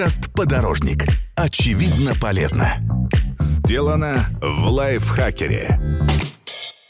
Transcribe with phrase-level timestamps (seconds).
[0.00, 1.04] Подкаст «Подорожник».
[1.36, 2.78] Очевидно полезно.
[3.38, 5.78] Сделано в лайфхакере.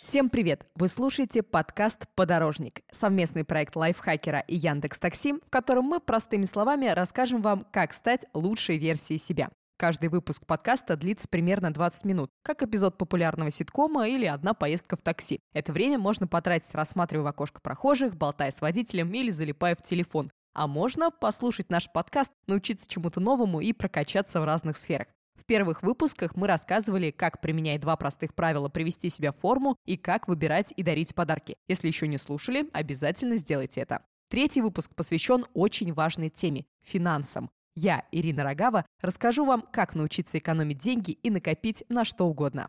[0.00, 0.64] Всем привет!
[0.76, 6.86] Вы слушаете подкаст «Подорожник»— совместный проект лайфхакера и Яндекс Такси, в котором мы простыми словами
[6.86, 9.50] расскажем вам, как стать лучшей версией себя.
[9.76, 15.02] Каждый выпуск подкаста длится примерно 20 минут, как эпизод популярного ситкома или одна поездка в
[15.02, 15.40] такси.
[15.52, 20.30] Это время можно потратить, рассматривая в окошко прохожих, болтая с водителем или залипая в телефон.
[20.52, 25.06] А можно послушать наш подкаст, научиться чему-то новому и прокачаться в разных сферах.
[25.36, 29.96] В первых выпусках мы рассказывали, как, применяя два простых правила, привести себя в форму и
[29.96, 31.56] как выбирать и дарить подарки.
[31.68, 34.04] Если еще не слушали, обязательно сделайте это.
[34.28, 37.48] Третий выпуск посвящен очень важной теме– финансам.
[37.76, 42.68] Я, Ирина Рогава, расскажу вам, как научиться экономить деньги и накопить на что угодно.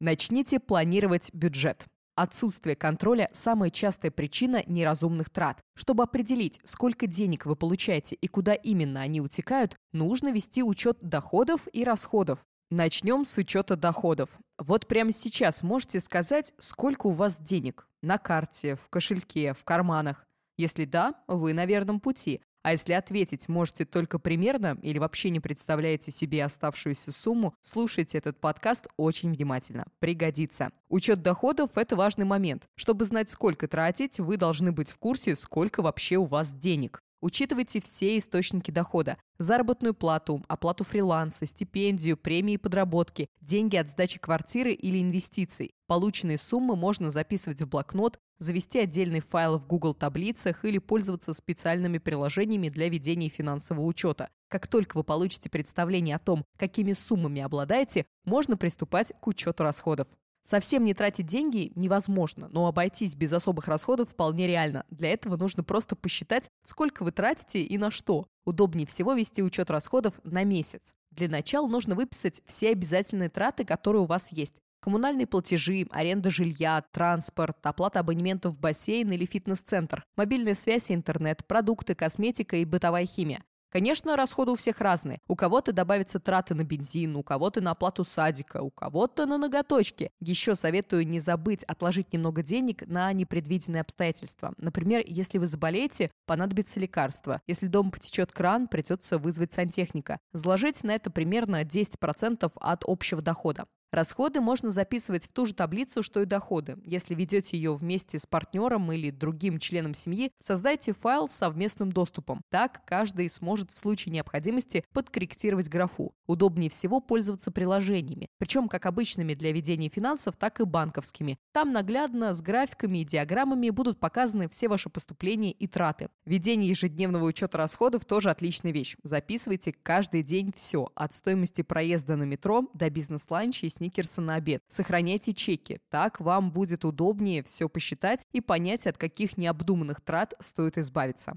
[0.00, 1.86] Начните планировать бюджет.
[2.20, 5.62] Отсутствие контроля– самая частая причина неразумных трат.
[5.74, 11.66] Чтобы определить, сколько денег вы получаете и куда именно они утекают, нужно вести учет доходов
[11.72, 12.40] и расходов.
[12.70, 14.28] Начнем с учета доходов.
[14.58, 20.26] Вот прямо сейчас можете сказать, сколько у вас денег на карте, в кошельке, в карманах.
[20.58, 22.42] Если да, вы на верном пути.
[22.62, 28.38] А если ответить можете только примерно или вообще не представляете себе оставшуюся сумму, слушайте этот
[28.38, 29.86] подкаст очень внимательно.
[29.98, 30.70] Пригодится.
[30.88, 32.68] Учет доходов– это важный момент.
[32.76, 37.02] Чтобы знать, сколько тратить, вы должны быть в курсе, сколько вообще у вас денег.
[37.22, 39.18] Учитывайте все источники дохода.
[39.38, 45.72] Заработную плату, оплату фриланса, стипендию, премии подработки, деньги от сдачи квартиры или инвестиций.
[45.86, 51.98] Полученные суммы можно записывать в блокнот, завести отдельный файл в Google таблицах или пользоваться специальными
[51.98, 54.30] приложениями для ведения финансового учета.
[54.48, 60.08] Как только вы получите представление о том, какими суммами обладаете, можно приступать к учету расходов.
[60.42, 64.84] Совсем не тратить деньги невозможно, но обойтись без особых расходов вполне реально.
[64.90, 68.26] Для этого нужно просто посчитать, сколько вы тратите и на что.
[68.46, 70.94] Удобнее всего вести учет расходов на месяц.
[71.10, 74.62] Для начала нужно выписать все обязательные траты, которые у вас есть.
[74.80, 81.46] Коммунальные платежи, аренда жилья, транспорт, оплата абонементов в бассейн или фитнес-центр, мобильная связь и интернет,
[81.46, 83.42] продукты, косметика и бытовая химия.
[83.70, 85.20] Конечно, расходы у всех разные.
[85.28, 90.10] У кого-то добавятся траты на бензин, у кого-то на оплату садика, у кого-то на ноготочки.
[90.18, 94.54] Еще советую не забыть отложить немного денег на непредвиденные обстоятельства.
[94.56, 97.40] Например, если вы заболеете, понадобится лекарство.
[97.46, 100.18] Если дома потечет кран, придется вызвать сантехника.
[100.32, 103.66] Заложить на это примерно 10% от общего дохода.
[103.92, 106.78] Расходы можно записывать в ту же таблицу, что и доходы.
[106.84, 112.40] Если ведете ее вместе с партнером или другим членом семьи, создайте файл с совместным доступом.
[112.50, 116.14] Так каждый сможет в случае необходимости подкорректировать графу.
[116.28, 121.38] Удобнее всего пользоваться приложениями, причем как обычными для ведения финансов, так и банковскими.
[121.50, 126.10] Там наглядно с графиками и диаграммами будут показаны все ваши поступления и траты.
[126.24, 128.96] Ведение ежедневного учета расходов тоже отличная вещь.
[129.02, 134.62] Записывайте каждый день все, от стоимости проезда на метро до бизнес-ланча сникерса на обед.
[134.68, 135.80] Сохраняйте чеки.
[135.88, 141.34] Так вам будет удобнее все посчитать и понять, от каких необдуманных трат стоит избавиться.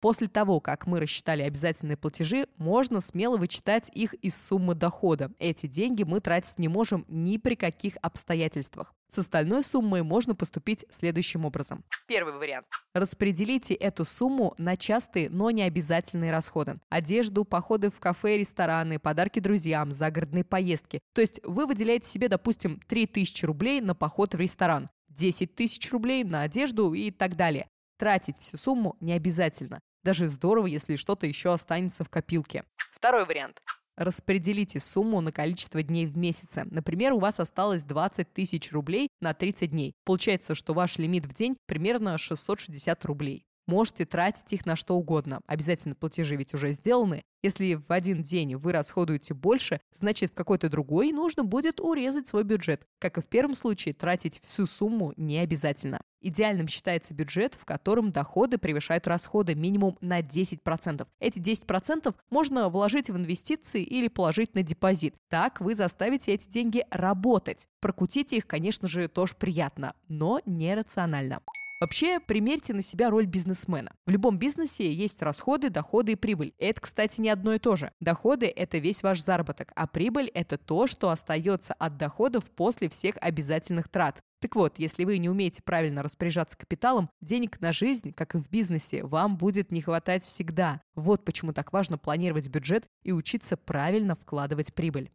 [0.00, 5.32] После того, как мы рассчитали обязательные платежи, можно смело вычитать их из суммы дохода.
[5.40, 8.94] Эти деньги мы тратить не можем ни при каких обстоятельствах.
[9.08, 11.82] С остальной суммой можно поступить следующим образом.
[12.06, 12.66] Первый вариант.
[12.94, 16.78] Распределите эту сумму на частые, но не обязательные расходы.
[16.90, 21.00] Одежду, походы в кафе, рестораны, подарки друзьям, загородные поездки.
[21.12, 26.22] То есть вы выделяете себе, допустим, 3000 рублей на поход в ресторан, 10 тысяч рублей
[26.22, 27.68] на одежду и так далее.
[27.98, 29.80] Тратить всю сумму не обязательно.
[30.04, 32.64] Даже здорово, если что-то еще останется в копилке.
[32.92, 33.62] Второй вариант.
[33.96, 36.64] Распределите сумму на количество дней в месяце.
[36.70, 39.92] Например, у вас осталось 20 тысяч рублей на 30 дней.
[40.04, 43.47] Получается, что ваш лимит в день примерно 660 рублей.
[43.68, 45.42] Можете тратить их на что угодно.
[45.46, 47.22] Обязательно платежи ведь уже сделаны.
[47.42, 52.44] Если в один день вы расходуете больше, значит в какой-то другой нужно будет урезать свой
[52.44, 52.86] бюджет.
[52.98, 56.00] Как и в первом случае, тратить всю сумму не обязательно.
[56.22, 61.06] Идеальным считается бюджет, в котором доходы превышают расходы минимум на 10%.
[61.20, 65.14] Эти 10% можно вложить в инвестиции или положить на депозит.
[65.28, 67.68] Так вы заставите эти деньги работать.
[67.80, 71.42] Прокутить их, конечно же, тоже приятно, но нерационально.
[71.80, 73.92] Вообще, примерьте на себя роль бизнесмена.
[74.04, 76.52] В любом бизнесе есть расходы, доходы и прибыль.
[76.58, 77.92] Это, кстати, не одно и то же.
[78.00, 83.14] Доходы– это весь ваш заработок, а прибыль– это то, что остается от доходов после всех
[83.20, 84.22] обязательных трат.
[84.40, 88.48] Так вот, если вы не умеете правильно распоряжаться капиталом, денег на жизнь, как и в
[88.48, 90.80] бизнесе, вам будет не хватать всегда.
[90.96, 95.12] Вот почему так важно планировать бюджет и учиться правильно вкладывать прибыль.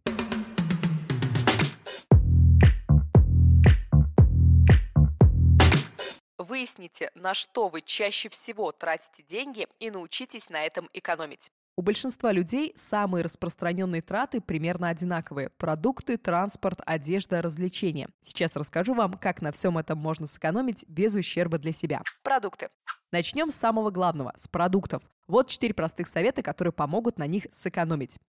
[6.63, 11.51] Выясните, на что вы чаще всего тратите деньги и научитесь на этом экономить.
[11.75, 15.49] У большинства людей самые распространенные траты примерно одинаковые.
[15.49, 18.07] Продукты, транспорт, одежда, развлечения.
[18.21, 22.01] Сейчас расскажу вам, как на всем этом можно сэкономить без ущерба для себя.
[22.23, 22.69] Продукты.
[23.11, 25.03] Начнем с самого главного, с продуктов.
[25.27, 28.19] Вот четыре простых совета, которые помогут на них сэкономить.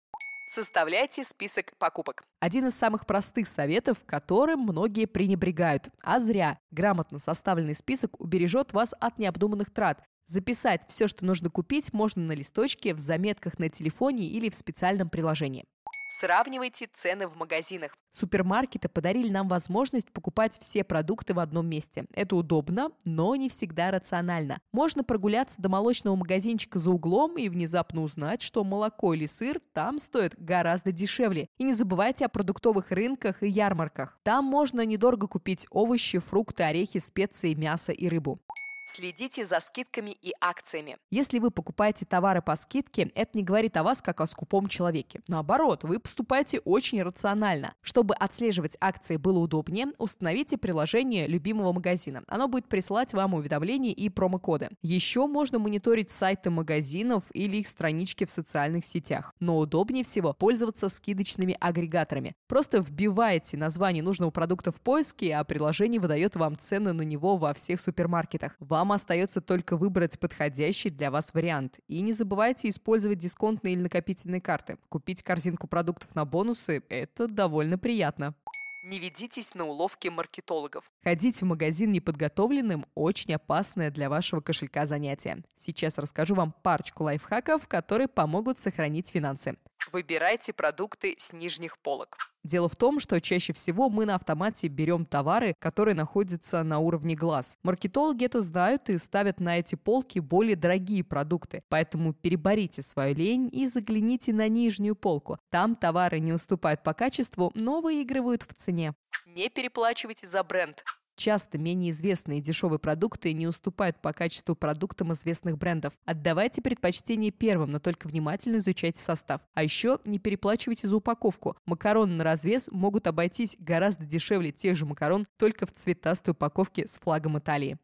[0.47, 2.23] Составляйте список покупок.
[2.41, 5.89] Один из самых простых советов, которым многие пренебрегают.
[6.03, 6.59] А зря.
[6.71, 12.33] Грамотно составленный список убережет вас от необдуманных трат, Записать все, что нужно купить, можно на
[12.33, 15.67] листочке, в заметках на телефоне или в специальном приложении.
[16.09, 17.97] Сравнивайте цены в магазинах.
[18.13, 22.05] Супермаркеты подарили нам возможность покупать все продукты в одном месте.
[22.15, 24.61] Это удобно, но не всегда рационально.
[24.73, 29.99] Можно прогуляться до молочного магазинчика за углом и внезапно узнать, что молоко или сыр там
[29.99, 31.49] стоят гораздо дешевле.
[31.59, 34.19] И не забывайте о продуктовых рынках и ярмарках.
[34.23, 38.41] Там можно недорого купить овощи, фрукты, орехи, специи, мясо и рыбу.
[38.87, 40.99] Следите за скидками и акциями.
[41.11, 45.23] Если вы покупаете товары по скидке, это не говорит о вас как о скупом человеке.
[45.27, 47.75] Наоборот, вы поступаете очень рационально.
[47.81, 52.25] Чтобы отслеживать акции было удобнее, установите приложение любимого магазина.
[52.29, 54.69] Оно будет присылать вам уведомления и промокоды.
[54.83, 59.35] Еще можно мониторить сайты магазинов или их странички в социальных сетях.
[59.41, 62.37] Но удобнее всего пользоваться скидочными агрегаторами.
[62.49, 67.55] Просто вбиваете название нужного продукта в поиске, а приложение выдает вам цены на него во
[67.55, 68.57] всех супермаркетах.
[68.75, 71.79] Вам остается только выбрать подходящий для вас вариант.
[71.87, 74.79] И не забывайте использовать дисконтные или накопительные карты.
[74.89, 78.35] Купить корзинку продуктов на бонусы– это довольно приятно.
[78.83, 80.91] Не ведитесь на уловки маркетологов.
[81.05, 85.45] Ходить в магазин неподготовленным– очень опасное для вашего кошелька занятие.
[85.55, 89.59] Сейчас расскажу вам парочку лайфхаков, которые помогут сохранить финансы.
[89.93, 92.17] Выбирайте продукты с нижних полок.
[92.43, 97.15] Дело в том, что чаще всего мы на автомате берем товары, которые находятся на уровне
[97.15, 97.57] глаз.
[97.63, 101.63] Маркетологи это знают и ставят на эти полки более дорогие продукты.
[101.69, 105.39] Поэтому переборите свою лень и загляните на нижнюю полку.
[105.51, 108.95] Там товары не уступают по качеству, но выигрывают в цене.
[109.27, 110.85] Не переплачивайте за бренд.
[111.17, 115.93] Часто менее известные дешевые продукты не уступают по качеству продуктам известных брендов.
[116.05, 119.41] Отдавайте предпочтение первым, но только внимательно изучайте состав.
[119.55, 121.57] А еще не переплачивайте за упаковку.
[121.67, 126.99] Макароны на развес могут обойтись гораздо дешевле тех же макарон, только в цветастой упаковке с
[126.99, 127.79] флагом Италии.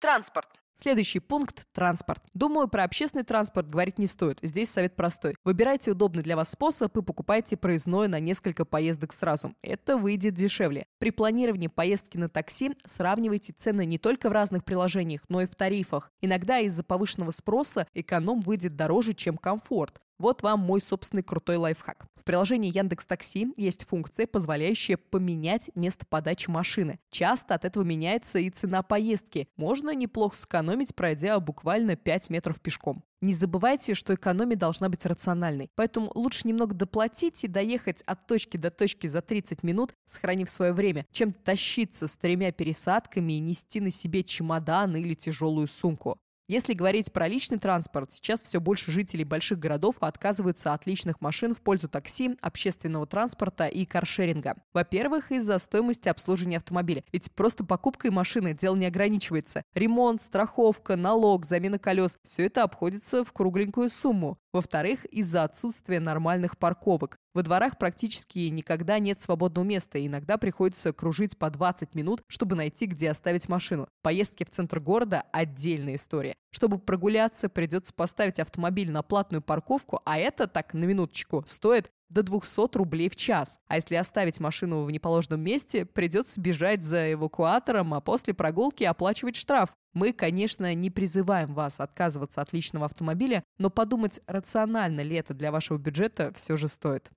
[0.00, 0.48] Транспорт.
[0.76, 2.22] Следующий пункт– транспорт.
[2.34, 4.38] Думаю, про общественный транспорт говорить не стоит.
[4.42, 5.36] Здесь совет простой.
[5.44, 9.54] Выбирайте удобный для вас способ и покупайте проездное на несколько поездок сразу.
[9.62, 10.86] Это выйдет дешевле.
[10.98, 15.54] При планировании поездки на такси сравнивайте цены не только в разных приложениях, но и в
[15.54, 16.10] тарифах.
[16.20, 20.00] Иногда из-за повышенного спроса эконом выйдет дороже, чем комфорт.
[20.24, 22.06] Вот вам мой собственный крутой лайфхак.
[22.16, 26.98] В приложении Яндекс Такси есть функция, позволяющая поменять место подачи машины.
[27.10, 29.48] Часто от этого меняется и цена поездки.
[29.58, 33.04] Можно неплохо сэкономить, пройдя буквально 5 метров пешком.
[33.20, 35.70] Не забывайте, что экономия должна быть рациональной.
[35.74, 40.72] Поэтому лучше немного доплатить и доехать от точки до точки за 30 минут, сохранив свое
[40.72, 46.18] время, чем тащиться с тремя пересадками и нести на себе чемодан или тяжелую сумку.
[46.46, 51.54] Если говорить про личный транспорт, сейчас все больше жителей больших городов отказываются от личных машин
[51.54, 54.56] в пользу такси, общественного транспорта и каршеринга.
[54.74, 57.02] Во-первых, из-за стоимости обслуживания автомобиля.
[57.12, 59.62] Ведь просто покупкой машины дело не ограничивается.
[59.72, 64.36] Ремонт, страховка, налог, замена колес– все это обходится в кругленькую сумму.
[64.52, 67.16] Во-вторых, из-за отсутствия нормальных парковок.
[67.34, 72.54] Во дворах практически никогда нет свободного места, и иногда приходится кружить по 20 минут, чтобы
[72.54, 73.88] найти, где оставить машину.
[74.02, 76.36] Поездки в центр города– отдельная история.
[76.52, 82.22] Чтобы прогуляться, придется поставить автомобиль на платную парковку, а это, так на минуточку, стоит до
[82.22, 83.58] 200 рублей в час.
[83.66, 89.36] А если оставить машину в неположенном месте, придется бежать за эвакуатором, а после прогулки оплачивать
[89.36, 89.70] штраф.
[89.92, 95.52] Мы, конечно, не призываем вас отказываться от личного автомобиля, но подумать, рационально ли это для
[95.52, 97.10] вашего бюджета, все же стоит.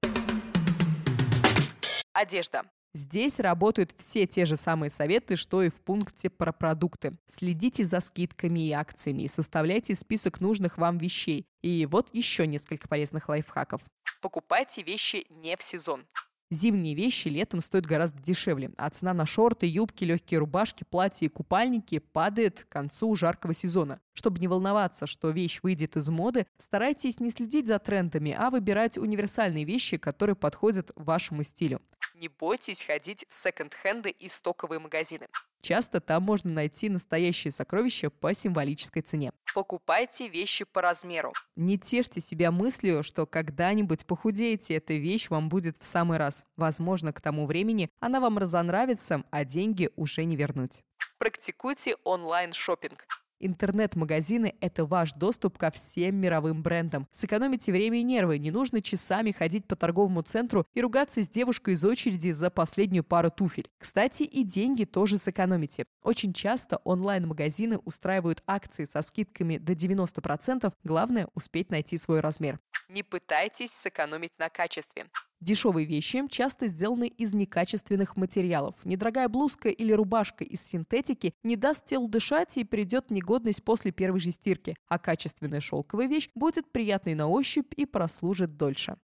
[2.13, 2.63] Одежда.
[2.97, 7.15] Здесь работают все те же самые советы, что и в пункте про продукты.
[7.27, 11.45] Следите за скидками и акциями составляйте список нужных вам вещей.
[11.61, 13.81] И вот еще несколько полезных лайфхаков.
[14.21, 16.05] Покупайте вещи не в сезон.
[16.49, 21.29] Зимние вещи летом стоят гораздо дешевле, а цена на шорты, юбки, легкие рубашки, платья и
[21.29, 23.99] купальники падает к концу жаркого сезона.
[24.13, 28.97] Чтобы не волноваться, что вещь выйдет из моды, старайтесь не следить за трендами, а выбирать
[28.97, 31.81] универсальные вещи, которые подходят вашему стилю.
[32.19, 35.27] Не бойтесь ходить в секонд-хенды и стоковые магазины.
[35.61, 39.31] Часто там можно найти настоящие сокровища по символической цене.
[39.53, 41.33] Покупайте вещи по размеру.
[41.55, 46.43] Не тешьте себя мыслью, что когда-нибудь похудеете, эта вещь вам будет в самый раз.
[46.55, 50.83] Возможно, к тому времени она вам разонравится, а деньги уже не вернуть.
[51.19, 53.05] Практикуйте онлайн-шопинг.
[53.39, 57.07] Интернет-магазины– это ваш доступ ко всем мировым брендам.
[57.11, 58.39] Сэкономите время и нервы.
[58.39, 63.03] Не нужно часами ходить по торговому центру и ругаться с девушкой из очереди за последнюю
[63.03, 63.69] пару туфель.
[63.77, 65.85] Кстати, и деньги тоже сэкономите.
[66.01, 70.73] Очень часто онлайн-магазины устраивают акции со скидками до 90%.
[70.83, 72.59] Главное– успеть найти свой размер.
[72.89, 75.07] Не пытайтесь сэкономить на качестве.
[75.41, 78.75] Дешевые вещи часто сделаны из некачественных материалов.
[78.85, 84.21] Недорогая блузка или рубашка из синтетики не даст телу дышать и придет негодность после первой
[84.21, 88.95] же стирки, а качественная шелковая вещь будет приятной на ощупь и прослужит дольше.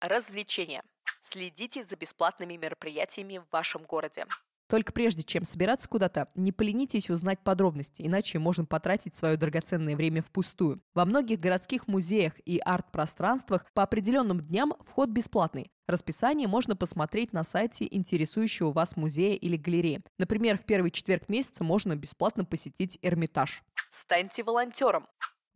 [0.00, 0.82] Развлечения.
[1.20, 4.26] Следите за бесплатными мероприятиями в вашем городе.
[4.68, 10.22] Только прежде чем собираться куда-то, не поленитесь узнать подробности, иначе можно потратить свое драгоценное время
[10.22, 10.82] впустую.
[10.94, 15.70] Во многих городских музеях и арт-пространствах по определенным дням вход бесплатный.
[15.86, 20.02] Расписание можно посмотреть на сайте интересующего вас музея или галереи.
[20.18, 23.62] Например, в первый четверг месяца можно бесплатно посетить Эрмитаж.
[23.90, 25.06] Станьте волонтером.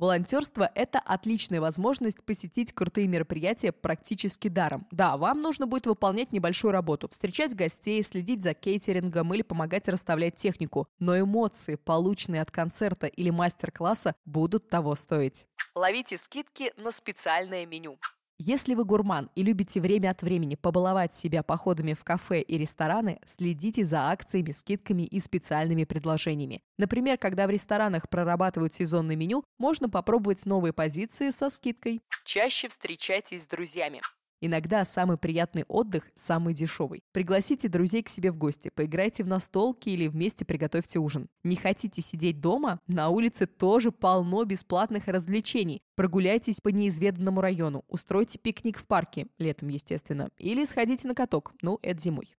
[0.00, 4.86] Волонтерство– это отличная возможность посетить крутые мероприятия практически даром.
[4.90, 10.36] Да, вам нужно будет выполнять небольшую работу, встречать гостей, следить за кейтерингом или помогать расставлять
[10.36, 10.88] технику.
[11.00, 15.44] Но эмоции, полученные от концерта или мастер-класса, будут того стоить.
[15.74, 17.98] Ловите скидки на специальное меню.
[18.42, 23.20] Если вы гурман и любите время от времени побаловать себя походами в кафе и рестораны,
[23.26, 26.62] следите за акциями, скидками и специальными предложениями.
[26.78, 32.00] Например, когда в ресторанах прорабатывают сезонное меню, можно попробовать новые позиции со скидкой.
[32.24, 34.00] Чаще встречайтесь с друзьями.
[34.40, 37.02] Иногда самый приятный отдых– самый дешевый.
[37.12, 41.28] Пригласите друзей к себе в гости, поиграйте в настолки или вместе приготовьте ужин.
[41.44, 42.80] Не хотите сидеть дома?
[42.86, 45.82] На улице тоже полно бесплатных развлечений.
[45.94, 51.78] Прогуляйтесь по неизведанному району, устройте пикник в парке, летом, естественно, или сходите на каток, ну,
[51.82, 52.34] это зимой.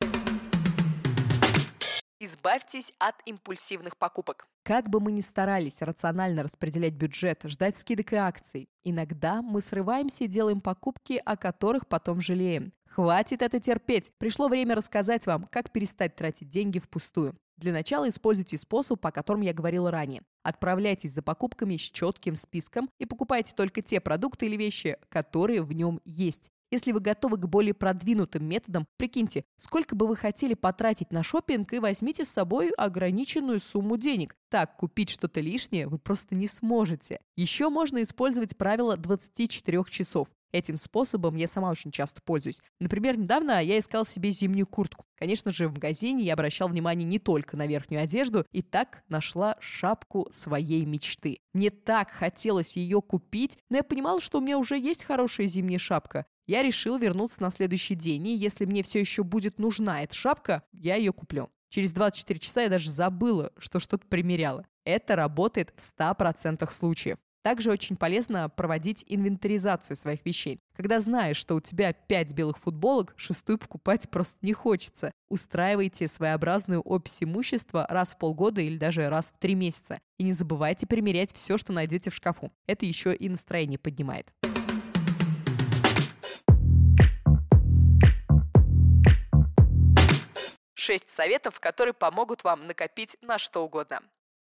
[2.23, 4.45] Избавьтесь от импульсивных покупок.
[4.61, 10.25] Как бы мы ни старались рационально распределять бюджет, ждать скидок и акций, иногда мы срываемся
[10.25, 12.73] и делаем покупки, о которых потом жалеем.
[12.87, 14.11] Хватит это терпеть.
[14.19, 17.35] Пришло время рассказать вам, как перестать тратить деньги впустую.
[17.57, 20.21] Для начала используйте способ, о котором я говорила ранее.
[20.43, 25.73] Отправляйтесь за покупками с четким списком и покупайте только те продукты или вещи, которые в
[25.73, 26.51] нем есть.
[26.71, 31.73] Если вы готовы к более продвинутым методам, прикиньте, сколько бы вы хотели потратить на шопинг
[31.73, 34.37] и возьмите с собой ограниченную сумму денег.
[34.49, 37.19] Так, купить что-то лишнее вы просто не сможете.
[37.35, 40.29] Еще можно использовать правило 24 часов.
[40.51, 42.61] Этим способом я сама очень часто пользуюсь.
[42.79, 45.05] Например, недавно я искал себе зимнюю куртку.
[45.15, 49.55] Конечно же, в магазине я обращал внимание не только на верхнюю одежду, и так нашла
[49.59, 51.39] шапку своей мечты.
[51.53, 55.79] Мне так хотелось ее купить, но я понимала, что у меня уже есть хорошая зимняя
[55.79, 56.25] шапка.
[56.47, 60.63] Я решил вернуться на следующий день, и если мне все еще будет нужна эта шапка,
[60.71, 61.49] я ее куплю.
[61.69, 64.65] Через 24 часа я даже забыла, что что-то примеряла.
[64.83, 67.17] Это работает в 100% случаев.
[67.43, 70.59] Также очень полезно проводить инвентаризацию своих вещей.
[70.75, 75.11] Когда знаешь, что у тебя 5 белых футболок, шестую покупать просто не хочется.
[75.29, 79.99] Устраивайте своеобразную опись имущества раз в полгода или даже раз в три месяца.
[80.19, 82.51] И не забывайте примерять все, что найдете в шкафу.
[82.67, 84.31] Это еще и настроение поднимает.
[90.83, 94.01] Шесть советов, которые помогут вам накопить на что угодно.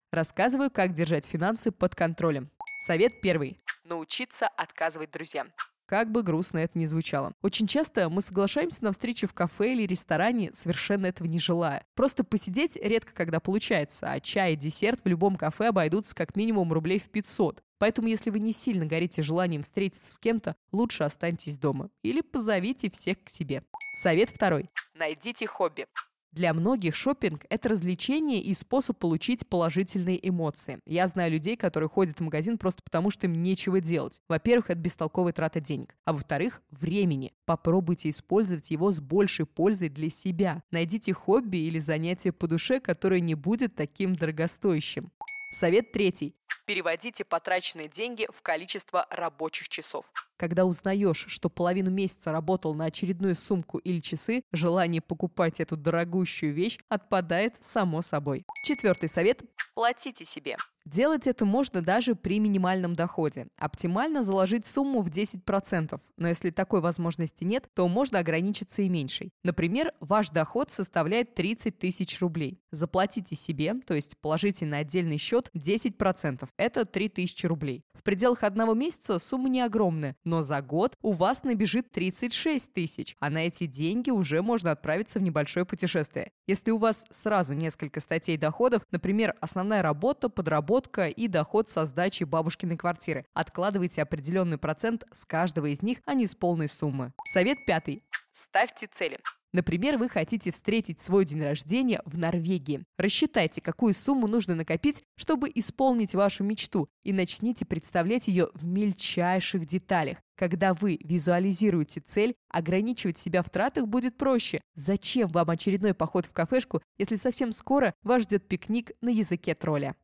[0.10, 2.50] Рассказываю, как держать финансы под контролем.
[2.81, 3.60] Совет первый.
[3.84, 5.50] Научиться отказывать друзьям.
[5.86, 7.34] Как бы грустно это ни звучало.
[7.41, 11.86] Очень часто мы соглашаемся на встречу в кафе или ресторане, совершенно этого не желая.
[11.93, 16.72] Просто посидеть редко когда получается, а чай и десерт в любом кафе обойдутся как минимум
[16.72, 17.62] рублей в 500.
[17.79, 21.89] Поэтому, если вы не сильно горите желанием встретиться с кем-то, лучше останьтесь дома.
[22.01, 23.63] Или позовите всех к себе.
[23.93, 24.69] Совет второй.
[24.93, 25.86] Найдите хобби.
[26.32, 30.80] Для многих шопинг– это развлечение и способ получить положительные эмоции.
[30.86, 34.22] Я знаю людей, которые ходят в магазин просто потому, что им нечего делать.
[34.30, 35.96] Во-первых, это бестолковая трата денег.
[36.06, 37.34] А во-вторых, времени.
[37.46, 40.62] Попробуйте использовать его с большей пользой для себя.
[40.70, 45.12] Найдите хобби или занятие по душе, которое не будет таким дорогостоящим.
[45.52, 46.36] Совет третий.
[46.68, 50.12] Переводите потраченные деньги в количество рабочих часов.
[50.39, 56.53] Когда узнаешь, что половину месяца работал на очередную сумку или часы, желание покупать эту дорогущую
[56.53, 58.46] вещь отпадает само собой.
[58.63, 59.43] Четвертый совет–
[59.75, 60.55] платите себе.
[60.86, 63.48] Делать это можно даже при минимальном доходе.
[63.58, 69.29] Оптимально заложить сумму в 10%, но если такой возможности нет, то можно ограничиться и меньшей.
[69.43, 72.60] Например, ваш доход составляет 30 тысяч рублей.
[72.72, 76.48] Заплатите себе, то есть положите на отдельный счет 10%.
[76.58, 77.84] Это 3000 рублей.
[77.93, 83.16] В пределах одного месяца сумма не огромная, но за год у вас набежит 36 тысяч,
[83.20, 86.32] а на эти деньги уже можно отправиться в небольшое путешествие.
[86.48, 92.24] Если у вас сразу несколько статей доходов, например, основная работа, подработка и доход со сдачи
[92.24, 97.14] бабушкиной квартиры, откладывайте определенный процент с каждого из них, а не с полной суммы.
[97.32, 98.04] Совет пятый.
[98.32, 99.20] Ставьте цели.
[99.51, 102.84] Например, вы хотите встретить свой день рождения в Норвегии.
[102.98, 109.65] Рассчитайте, какую сумму нужно накопить, чтобы исполнить вашу мечту, и начните представлять ее в мельчайших
[109.65, 110.20] деталях.
[110.36, 114.62] Когда вы визуализируете цель, ограничивать себя в тратах будет проще.
[114.75, 119.96] Зачем вам очередной поход в кафешку, если совсем скоро вас ждет пикник на языке тролля?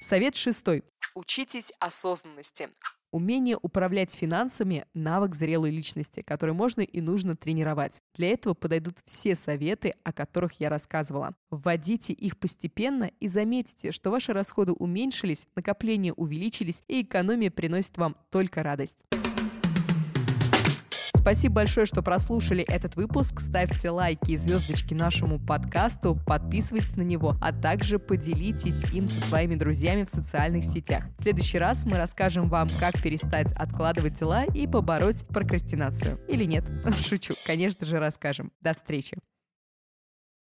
[0.00, 0.82] Совет шестой.
[1.14, 2.68] Учитесь осознанности.
[3.10, 8.02] Умение управлять финансами– навык зрелой личности, который можно и нужно тренировать.
[8.14, 11.34] Для этого подойдут все советы, о которых я рассказывала.
[11.50, 18.14] Вводите их постепенно и заметите, что ваши расходы уменьшились, накопления увеличились и экономия приносит вам
[18.30, 19.06] только радость.
[21.28, 23.40] Спасибо большое, что прослушали этот выпуск.
[23.40, 29.54] Ставьте лайки и звездочки нашему подкасту, подписывайтесь на него, а также поделитесь им со своими
[29.54, 31.04] друзьями в социальных сетях.
[31.18, 36.18] В следующий раз мы расскажем вам, как перестать откладывать дела и побороть прокрастинацию.
[36.28, 36.64] Или нет?
[37.06, 37.34] Шучу.
[37.46, 38.50] Конечно же, расскажем.
[38.62, 39.18] До встречи.